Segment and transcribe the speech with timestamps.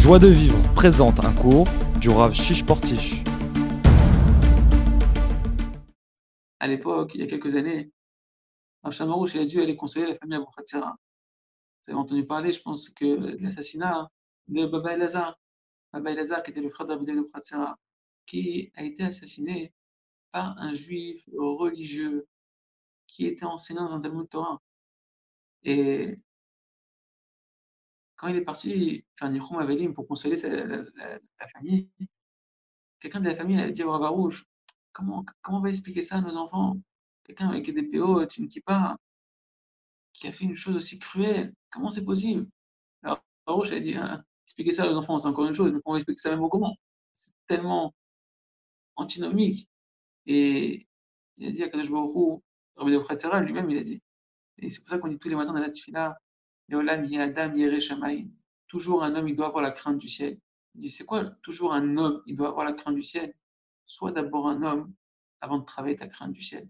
[0.00, 1.68] Joie de vivre présente un cours
[2.00, 3.22] du Rav Shish Portish.
[6.58, 7.92] À l'époque, il y a quelques années,
[8.82, 10.96] Rav Shamarouche a dû aller consoler la famille Abou Khatsera.
[11.84, 14.08] Vous avez entendu parler, je pense, que de l'assassinat
[14.48, 15.38] de Baba Elazar.
[15.92, 17.76] Baba Elazar, qui était le frère d'Abou Abou Khatsera,
[18.24, 19.74] qui a été assassiné
[20.32, 22.26] par un juif religieux
[23.06, 24.62] qui était enseignant dans un Talmud Torah.
[25.62, 26.18] Et
[28.20, 31.88] quand il est parti faire Nichum Avelim pour consoler la, famille,
[33.00, 34.44] quelqu'un de la famille a dit au Rouge
[34.92, 36.78] comment, comment on va expliquer ça à nos enfants?
[37.24, 38.98] Quelqu'un avec des PO, tu ne dis pas,
[40.12, 42.46] qui a fait une chose aussi cruelle, comment c'est possible?
[43.02, 45.92] Alors Rouge a dit hein, expliquer ça aux enfants, c'est encore une chose, mais on
[45.92, 46.76] va expliquer ça même au comment
[47.14, 47.94] C'est tellement
[48.96, 49.66] antinomique.
[50.26, 50.86] Et
[51.38, 52.42] il a dit à Kadosh Baruch
[52.76, 54.02] Rabbi de lui-même, il a dit.
[54.58, 56.18] Et c'est pour ça qu'on dit tous les matins dans la tefila,
[58.68, 60.38] Toujours un homme, il doit avoir la crainte du ciel.
[60.74, 63.34] Il dit, c'est quoi toujours un homme, il doit avoir la crainte du ciel?
[63.86, 64.94] Sois d'abord un homme
[65.40, 66.68] avant de travailler ta crainte du ciel.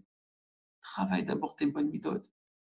[0.81, 2.27] Travaille d'abord tes bonnes méthodes.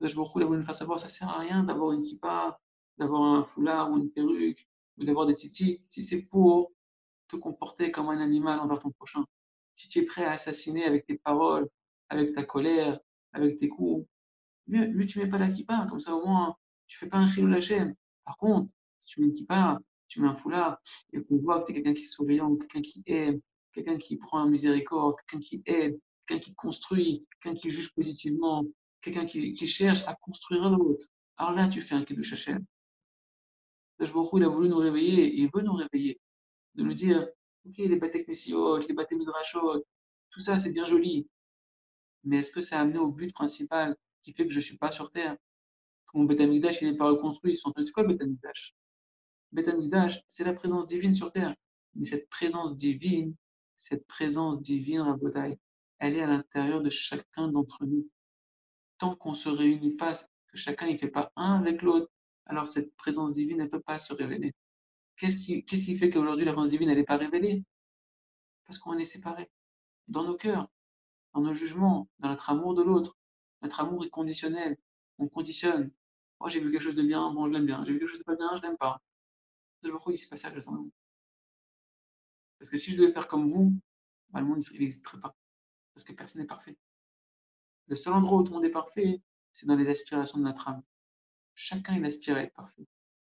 [0.00, 2.60] Je beaucoup voulu nous faire savoir, ça sert à rien d'avoir une kippa,
[2.98, 6.72] d'avoir un foulard ou une perruque, ou d'avoir des titis, si c'est pour
[7.28, 9.24] te comporter comme un animal envers ton prochain.
[9.74, 11.70] Si tu es prêt à assassiner avec tes paroles,
[12.10, 13.00] avec ta colère,
[13.32, 14.06] avec tes coups,
[14.66, 17.28] mieux, mieux tu mets pas la kippa, comme ça au moins tu fais pas un
[17.28, 17.94] chilou chaîne.
[18.24, 20.80] Par contre, si tu mets une kippa, tu mets un foulard,
[21.12, 23.40] et qu'on voit que tu es quelqu'un qui est souriant, quelqu'un qui aime,
[23.72, 28.64] quelqu'un qui prend miséricorde, quelqu'un qui aide, quelqu'un qui construit, quelqu'un qui juge positivement,
[29.00, 31.06] quelqu'un qui, cherche à construire un autre.
[31.36, 32.64] Alors là, tu fais un kiddush Hashem.
[34.12, 36.20] beaucoup, il a voulu nous réveiller, et il veut nous réveiller,
[36.74, 37.26] de nous dire,
[37.66, 39.84] ok, les bâtés les bâtés midrashot,
[40.30, 41.28] tout ça, c'est bien joli.
[42.24, 44.78] Mais est-ce que ça a amené au but principal qui fait que je ne suis
[44.78, 45.36] pas sur Terre?
[46.14, 47.56] Mon Beth Amikdash, il n'est pas reconstruit.
[47.56, 48.74] C'est quoi le Beth Amikdash
[49.52, 49.70] Beth
[50.26, 51.54] c'est la présence divine sur terre.
[51.94, 53.34] Mais cette présence divine,
[53.76, 55.58] cette présence divine, Rabotai,
[55.98, 58.08] elle est à l'intérieur de chacun d'entre nous.
[58.98, 62.10] Tant qu'on ne se réunit pas, que chacun ne fait pas un avec l'autre,
[62.46, 64.54] alors cette présence divine ne peut pas se révéler.
[65.16, 67.64] Qu'est-ce qui, qui fait qu'aujourd'hui la présence divine n'est pas révélée?
[68.64, 69.50] Parce qu'on est séparés
[70.08, 70.68] dans nos cœurs,
[71.32, 73.16] dans nos jugements, dans notre amour de l'autre.
[73.62, 74.76] Notre amour est conditionnel.
[75.18, 75.90] On conditionne.
[76.44, 77.82] Oh, j'ai vu quelque chose de bien, bon, je l'aime bien.
[77.86, 79.00] J'ai vu quelque chose de pas bien, je l'aime pas.
[79.82, 80.92] Je me dis, c'est pas ça que j'attends de vous.
[82.58, 83.74] Parce que si je devais faire comme vous,
[84.28, 85.34] bah, le monde n'existerait pas.
[85.94, 86.76] Parce que personne n'est parfait.
[87.86, 89.22] Le seul endroit où tout le monde est parfait,
[89.54, 90.82] c'est dans les aspirations de notre âme.
[91.54, 92.86] Chacun, il aspire à être parfait.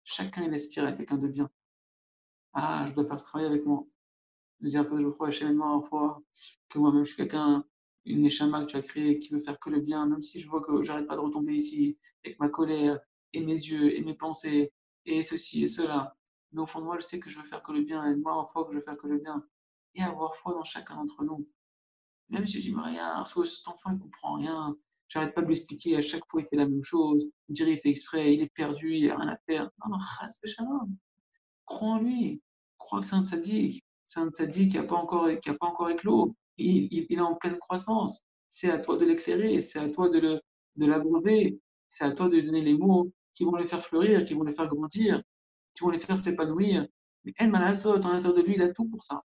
[0.03, 1.50] Chacun, il aspire à être quelqu'un de bien.
[2.53, 3.88] Ah, je dois faire ce travail avec moi.
[4.59, 6.22] De dire que je crois à moi fois
[6.68, 7.66] que moi-même je suis quelqu'un
[8.05, 10.47] une échama que tu as créée qui veut faire que le bien, même si je
[10.47, 12.99] vois que j'arrête pas de retomber ici avec ma colère
[13.33, 14.73] et mes yeux et mes pensées
[15.05, 16.15] et ceci et cela.
[16.51, 18.15] Mais au fond de moi, je sais que je veux faire que le bien et
[18.15, 19.45] moi, en foi, que je veux faire que le bien.
[19.95, 21.47] Et avoir foi dans chacun d'entre nous.
[22.29, 24.75] Même si je dis, rien, cet enfant, il comprend rien.
[25.07, 27.29] J'arrête pas de lui expliquer, à chaque fois, il fait la même chose.
[27.49, 29.69] Il dirait, il fait exprès, il est perdu, il a rien à faire.
[29.85, 30.79] Non, non,
[31.66, 32.41] Crois en lui.
[32.77, 33.83] Crois que c'est un tzaddik.
[34.05, 38.24] C'est un tzaddik qui n'a pas encore, pas encore éclos il, est en pleine croissance.
[38.47, 41.59] C'est à toi de l'éclairer, c'est à toi de, le,
[41.90, 44.52] c'est à toi de donner les mots qui vont le faire fleurir, qui vont le
[44.52, 45.22] faire grandir,
[45.75, 46.88] qui vont les faire s'épanouir.
[47.24, 49.22] Mais El Malasot, en l'intérieur de lui, il a tout pour ça.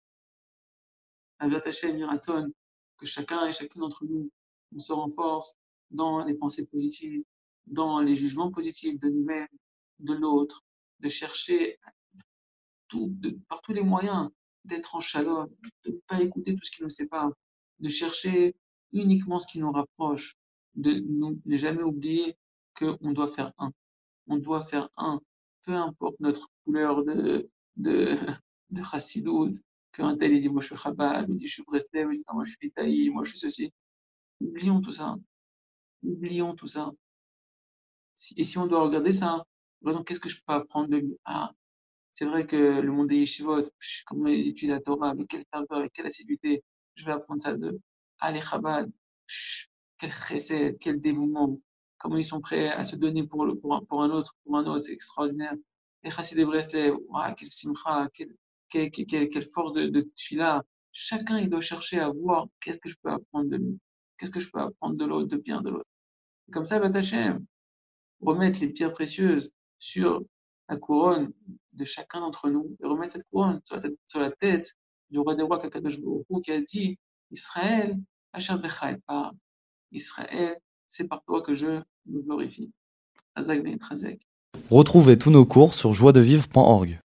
[1.39, 2.53] Attaché Miratson,
[2.99, 4.31] que chacun et chacune d'entre nous,
[4.75, 5.57] on se renforce
[5.91, 7.23] dans les pensées positives,
[7.67, 9.49] dans les jugements positifs de nous-mêmes,
[9.99, 10.63] de l'autre,
[11.01, 11.79] de chercher
[12.89, 14.31] tout, de, par tous les moyens
[14.65, 15.49] d'être en shalom,
[15.85, 17.33] de ne pas écouter tout ce qui nous sépare,
[17.81, 18.55] de chercher
[18.93, 20.37] uniquement ce qui nous rapproche,
[20.75, 21.05] de
[21.45, 22.37] ne jamais oublier
[22.75, 23.73] qu'on doit faire un.
[24.29, 25.21] On doit faire un,
[25.65, 28.17] peu importe notre couleur de, de,
[28.71, 29.53] de chassidout,
[29.93, 32.45] qu'un tel dit moi je suis Chabad, il dit je suis Breslev, il dit moi
[32.45, 33.73] je suis Itaï, moi je suis ceci.
[34.41, 35.17] Oublions tout ça.
[36.03, 36.93] Oublions tout ça.
[38.37, 39.45] Et si on doit regarder ça,
[40.07, 41.53] qu'est-ce que je peux apprendre de lui Ah,
[42.13, 43.65] c'est vrai que le monde des yeshivot,
[44.07, 46.63] comment ils étudient la Torah, avec quelle ferveur, avec quelle assiduité,
[46.95, 47.81] je vais apprendre ça de
[48.19, 48.91] Ali Chabad,
[49.99, 51.59] quel chesed, quel dévouement,
[51.99, 54.93] comment ils sont prêts à se donner pour, pour, un, autre, pour un autre, c'est
[54.93, 55.55] extraordinaire.
[56.05, 56.97] Les chassid de Breslev,
[57.39, 58.35] quel simcha, quelle,
[58.69, 60.11] quelle, quelle, force de, de.
[60.95, 63.79] Chacun, il doit chercher à voir qu'est-ce que je peux apprendre de lui,
[64.19, 65.89] qu'est-ce que je peux apprendre de l'autre, de bien de l'autre.
[66.53, 67.47] Comme ça, Batachem,
[68.21, 70.23] remettre les pierres précieuses sur
[70.69, 71.33] la couronne
[71.73, 73.61] de chacun d'entre nous et remettre cette couronne
[74.07, 74.75] sur la tête,
[75.11, 75.99] du roi des rois Kakadosh
[76.45, 76.99] qui a dit
[77.31, 77.99] Israël,
[79.07, 79.33] pas
[79.91, 82.71] Israël, c'est par toi que je me glorifie.
[84.71, 87.03] Retrouvez tous nos cours sur joiedevivre.org.